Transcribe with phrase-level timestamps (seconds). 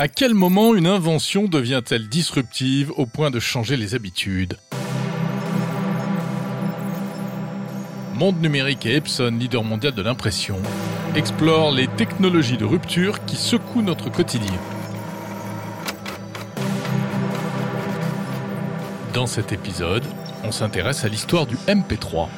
[0.00, 4.56] À quel moment une invention devient-elle disruptive au point de changer les habitudes?
[8.14, 10.62] Monde numérique et Epson, leader mondial de l'impression,
[11.16, 14.54] explorent les technologies de rupture qui secouent notre quotidien.
[19.14, 20.04] Dans cet épisode,
[20.44, 22.28] on s'intéresse à l'histoire du MP3.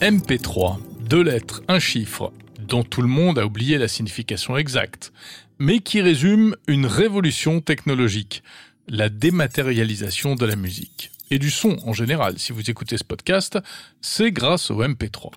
[0.00, 0.78] MP3,
[1.10, 5.12] deux lettres, un chiffre, dont tout le monde a oublié la signification exacte,
[5.58, 8.42] mais qui résume une révolution technologique,
[8.88, 11.10] la dématérialisation de la musique.
[11.30, 13.58] Et du son en général, si vous écoutez ce podcast,
[14.00, 15.32] c'est grâce au MP3.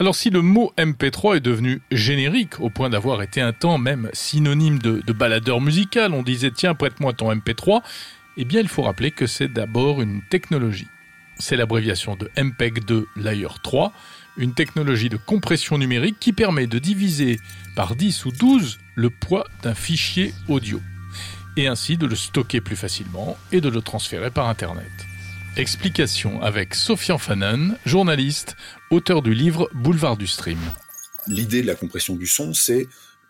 [0.00, 4.10] Alors si le mot MP3 est devenu générique au point d'avoir été un temps même
[4.12, 7.82] synonyme de, de baladeur musical, on disait tiens prête-moi ton MP3,
[8.36, 10.88] eh bien il faut rappeler que c'est d'abord une technologie.
[11.38, 13.92] C'est l'abréviation de MPEG 2 Layer 3,
[14.38, 17.38] une technologie de compression numérique qui permet de diviser
[17.74, 20.80] par 10 ou 12 le poids d'un fichier audio,
[21.56, 24.90] et ainsi de le stocker plus facilement et de le transférer par Internet.
[25.56, 28.56] Explication avec Sofian Fanon, journaliste,
[28.90, 30.58] auteur du livre Boulevard du Stream.
[31.28, 32.88] L'idée de la compression du son, c'est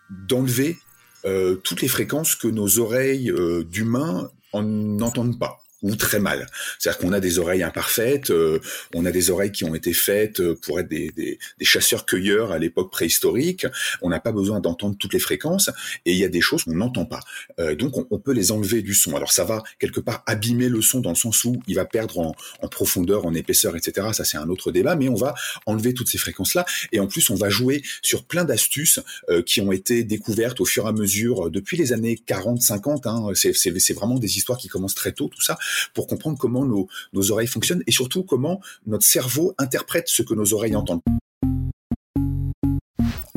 [0.09, 0.77] d'enlever
[1.25, 6.47] euh, toutes les fréquences que nos oreilles euh, d'humains n'entendent pas ou très mal.
[6.79, 8.59] C'est-à-dire qu'on a des oreilles imparfaites, euh,
[8.95, 12.51] on a des oreilles qui ont été faites euh, pour être des, des, des chasseurs-cueilleurs
[12.51, 13.67] à l'époque préhistorique.
[14.01, 15.69] On n'a pas besoin d'entendre toutes les fréquences
[16.05, 17.19] et il y a des choses qu'on n'entend pas.
[17.59, 19.15] Euh, donc on, peut les enlever du son.
[19.15, 22.19] Alors ça va quelque part abîmer le son dans le sens où il va perdre
[22.19, 24.07] en, en profondeur, en épaisseur, etc.
[24.13, 25.35] Ça c'est un autre débat, mais on va
[25.67, 29.61] enlever toutes ces fréquences-là et en plus on va jouer sur plein d'astuces euh, qui
[29.61, 33.07] ont été découvertes au fur et à mesure depuis les années 40-50.
[33.07, 33.33] Hein.
[33.35, 35.57] C'est vraiment des histoires qui commencent très tôt, tout ça
[35.93, 40.33] pour comprendre comment nos, nos oreilles fonctionnent et surtout comment notre cerveau interprète ce que
[40.33, 41.01] nos oreilles entendent.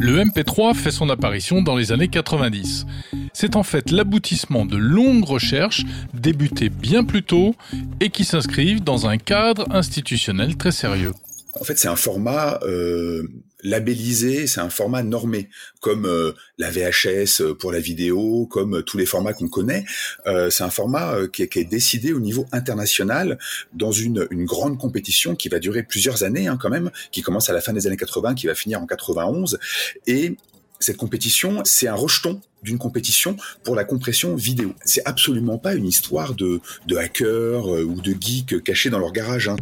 [0.02, 2.86] Le MP3 fait son apparition dans les années 90.
[3.34, 7.54] C'est en fait l'aboutissement de longues recherches débutées bien plus tôt
[8.00, 11.12] et qui s'inscrivent dans un cadre institutionnel très sérieux.
[11.60, 13.28] En fait, c'est un format euh,
[13.62, 15.48] labellisé, c'est un format normé,
[15.80, 19.84] comme euh, la VHS pour la vidéo, comme euh, tous les formats qu'on connaît.
[20.26, 23.38] Euh, c'est un format euh, qui, est, qui, est, décidé au niveau international
[23.72, 27.48] dans une, une grande compétition qui va durer plusieurs années hein, quand même, qui commence
[27.50, 29.58] à la fin des années 80, qui va finir en 91.
[30.06, 30.36] Et
[30.78, 34.74] cette compétition, c'est un rejeton d'une compétition pour la compression vidéo.
[34.84, 39.48] C'est absolument pas une histoire de, de hackers ou de geeks cachés dans leur garage.
[39.48, 39.56] Hein.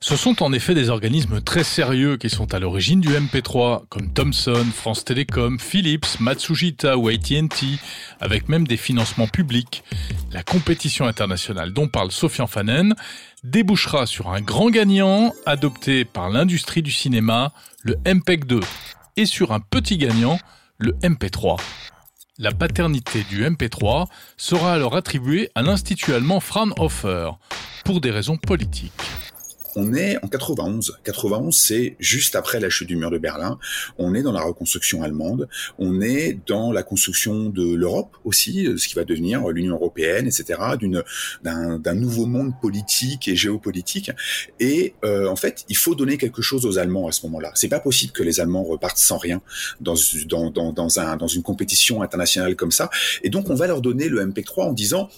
[0.00, 4.12] Ce sont en effet des organismes très sérieux qui sont à l'origine du MP3, comme
[4.12, 7.66] Thomson, France Télécom, Philips, Matsujita ou AT&T,
[8.20, 9.82] avec même des financements publics.
[10.30, 12.94] La compétition internationale dont parle Sofian Fanen
[13.42, 18.60] débouchera sur un grand gagnant adopté par l'industrie du cinéma, le MPEG 2,
[19.16, 20.38] et sur un petit gagnant,
[20.78, 21.60] le MP3.
[22.38, 27.32] La paternité du MP3 sera alors attribuée à l'Institut allemand Fraunhofer,
[27.84, 28.92] pour des raisons politiques
[29.78, 30.98] on est en 91.
[31.04, 33.60] 91, c'est juste après la chute du mur de Berlin.
[33.96, 35.48] On est dans la reconstruction allemande.
[35.78, 40.60] On est dans la construction de l'Europe aussi, ce qui va devenir l'Union européenne, etc.
[40.76, 41.04] D'une
[41.44, 44.10] d'un nouveau monde politique et géopolitique.
[44.58, 47.52] Et euh, en fait, il faut donner quelque chose aux Allemands à ce moment-là.
[47.54, 49.40] C'est pas possible que les Allemands repartent sans rien
[49.80, 49.94] dans
[50.26, 52.90] dans dans dans, un, dans une compétition internationale comme ça.
[53.22, 55.08] Et donc, on va leur donner le MP3 en disant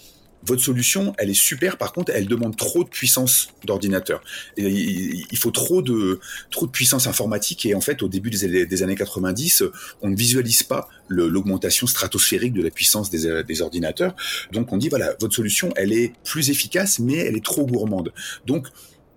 [0.44, 1.76] votre solution, elle est super.
[1.76, 4.22] Par contre, elle demande trop de puissance d'ordinateur.
[4.56, 6.20] Il faut trop de
[6.50, 7.66] trop de puissance informatique.
[7.66, 9.64] Et en fait, au début des, années 90,
[10.02, 14.14] on ne visualise pas l'augmentation stratosphérique de la puissance des, des, ordinateurs.
[14.52, 18.12] Donc, on dit voilà, votre solution, elle est plus efficace, mais elle est trop gourmande.
[18.46, 18.68] Donc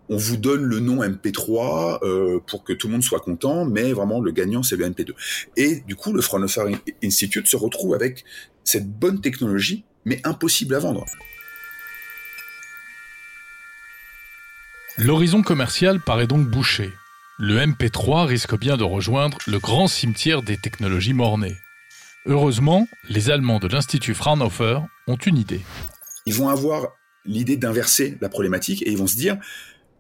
[0.10, 3.94] on vous donne le nom MP3 euh, pour que tout le monde soit content, mais
[3.94, 5.14] vraiment le gagnant c'est le MP2.
[5.58, 8.24] Et du coup, le Fraunhofer Institute se retrouve avec
[8.64, 11.06] cette bonne technologie mais impossible à vendre.
[14.98, 16.92] L'horizon commercial paraît donc bouché.
[17.40, 21.58] Le MP3 risque bien de rejoindre le grand cimetière des technologies mornées.
[22.26, 25.62] Heureusement, les Allemands de l'Institut Fraunhofer ont une idée.
[26.26, 26.90] Ils vont avoir
[27.26, 29.38] l'idée d'inverser la problématique et ils vont se dire,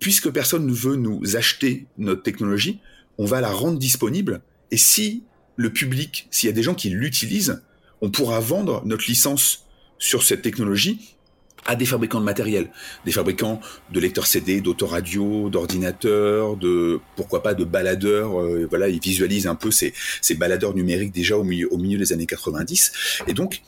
[0.03, 2.81] puisque personne ne veut nous acheter notre technologie,
[3.17, 5.23] on va la rendre disponible et si
[5.55, 7.63] le public, s'il y a des gens qui l'utilisent,
[8.01, 9.65] on pourra vendre notre licence
[9.99, 11.15] sur cette technologie
[11.63, 12.69] à des fabricants de matériel,
[13.05, 13.61] des fabricants
[13.93, 18.41] de lecteurs CD, d'autoradio, d'ordinateurs, de pourquoi pas de baladeurs.
[18.41, 22.25] Euh, voilà, ils visualisent un peu ces, ces baladeurs numériques déjà au milieu des années
[22.25, 22.91] 90.
[23.27, 23.61] Et donc,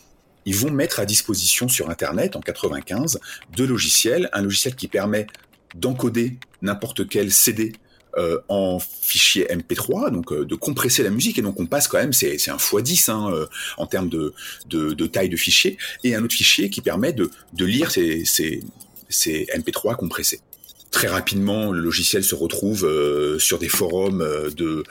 [0.46, 3.20] ils vont mettre à disposition sur Internet en 95
[3.56, 5.28] deux logiciels, un logiciel qui permet
[5.76, 7.74] d'encoder n'importe quel CD
[8.18, 11.98] euh, en fichier MP3, donc euh, de compresser la musique, et donc on passe quand
[11.98, 13.46] même, c'est un x10 hein, euh,
[13.78, 14.34] en termes de,
[14.70, 18.24] de, de, taille de fichier, et un autre fichier qui permet de, de lire ces,
[18.24, 18.62] ces,
[19.10, 20.40] ces MP3 compressés.
[20.96, 24.84] Très rapidement, le logiciel se retrouve euh, sur des forums euh, de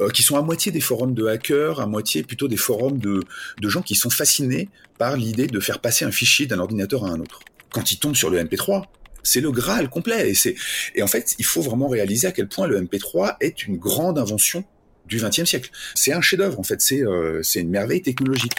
[0.00, 3.20] euh, qui sont à moitié des forums de hackers, à moitié plutôt des forums de,
[3.60, 7.10] de gens qui sont fascinés par l'idée de faire passer un fichier d'un ordinateur à
[7.10, 7.40] un autre.
[7.72, 8.84] Quand ils tombent sur le MP3,
[9.22, 10.30] c'est le Graal complet.
[10.30, 10.54] Et, c'est,
[10.94, 14.18] et en fait, il faut vraiment réaliser à quel point le MP3 est une grande
[14.18, 14.64] invention
[15.06, 15.70] du XXe siècle.
[15.94, 16.80] C'est un chef-d'œuvre, en fait.
[16.80, 17.02] C'est,
[17.42, 18.52] c'est une merveille technologique.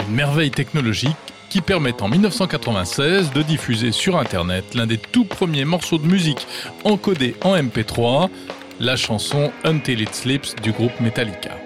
[0.00, 1.16] Une merveille technologique
[1.50, 6.46] qui permet en 1996 de diffuser sur Internet l'un des tout premiers morceaux de musique
[6.84, 8.30] encodés en MP3,
[8.78, 11.58] la chanson Until It Sleeps du groupe Metallica.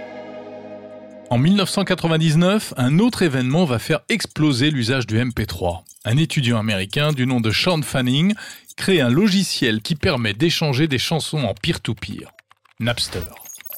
[1.31, 5.82] En 1999, un autre événement va faire exploser l'usage du MP3.
[6.06, 8.34] Un étudiant américain du nom de Sean Fanning
[8.76, 12.30] crée un logiciel qui permet d'échanger des chansons en peer-to-peer.
[12.78, 13.20] Napster.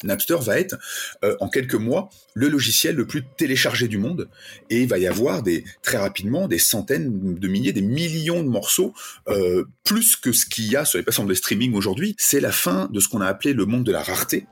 [0.03, 0.77] Napster va être
[1.25, 4.29] euh, en quelques mois le logiciel le plus téléchargé du monde
[4.71, 8.49] et il va y avoir des très rapidement des centaines de milliers, des millions de
[8.49, 8.93] morceaux
[9.29, 12.17] euh, plus que ce qu'il y a sur les plateformes de streaming aujourd'hui.
[12.19, 14.47] C'est la fin de ce qu'on a appelé le monde de la rareté.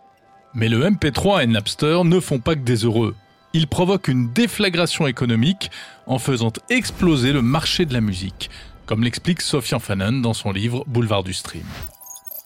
[0.55, 3.17] Mais le MP3 et Napster ne font pas que des heureux.
[3.57, 5.71] Ils provoquent une déflagration économique
[6.07, 8.51] en faisant exploser le marché de la musique,
[8.85, 11.63] comme l'explique Sofian Fanon dans son livre Boulevard du Stream.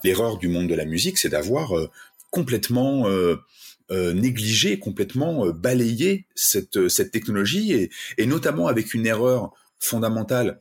[0.05, 1.91] L'erreur du monde de la musique, c'est d'avoir euh,
[2.31, 3.37] complètement euh,
[3.91, 6.79] euh, négligé, complètement balayé cette,
[7.11, 7.89] technologie,
[8.19, 10.61] et, notamment avec une erreur fondamentale,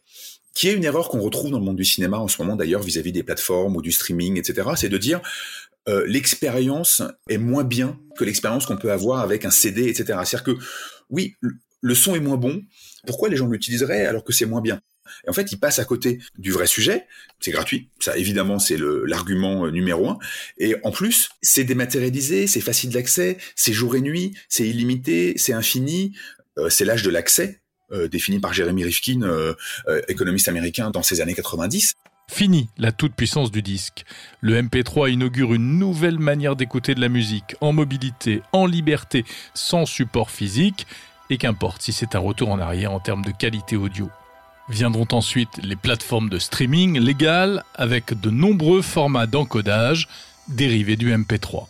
[0.53, 2.81] qui est une erreur qu'on retrouve dans le monde du cinéma en ce moment d'ailleurs
[2.81, 4.69] vis-à-vis des plateformes ou du streaming, etc.
[4.77, 5.19] C'est de dire
[5.87, 10.05] euh, l'expérience est moins bien que l'expérience qu'on peut avoir avec un CD, etc.
[10.25, 10.57] C'est-à-dire que
[11.09, 11.35] oui,
[11.81, 12.63] le son est moins bon.
[13.05, 14.81] Pourquoi les gens l'utiliseraient alors que c'est moins bien?
[15.25, 17.05] Et en fait, il passe à côté du vrai sujet.
[17.39, 17.89] C'est gratuit.
[17.99, 20.19] Ça, évidemment, c'est l'argument euh, numéro un.
[20.57, 25.53] Et en plus, c'est dématérialisé, c'est facile d'accès, c'est jour et nuit, c'est illimité, c'est
[25.53, 26.13] infini.
[26.57, 27.61] Euh, c'est l'âge de l'accès,
[27.93, 29.53] euh, défini par Jeremy Rifkin, euh,
[29.87, 31.93] euh, économiste américain dans ces années 90.
[32.29, 34.05] Fini la toute-puissance du disque.
[34.41, 39.85] Le MP3 inaugure une nouvelle manière d'écouter de la musique, en mobilité, en liberté, sans
[39.85, 40.85] support physique,
[41.29, 44.09] et qu'importe si c'est un retour en arrière en termes de qualité audio.
[44.69, 50.07] Viendront ensuite les plateformes de streaming légales avec de nombreux formats d'encodage
[50.49, 51.67] dérivés du MP3.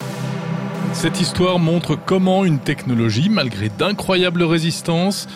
[0.91, 5.27] Cette histoire montre comment une technologie, malgré d'incroyables résistances,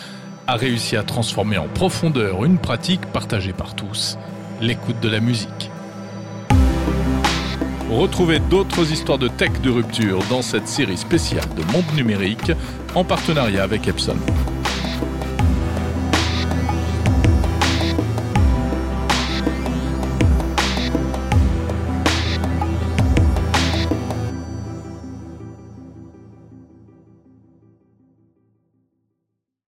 [0.46, 4.18] a réussi à transformer en profondeur une pratique partagée par tous,
[4.62, 5.70] l'écoute de la musique.
[7.90, 12.52] Retrouvez d'autres histoires de tech de rupture dans cette série spéciale de Monde Numérique
[12.94, 14.16] en partenariat avec Epson.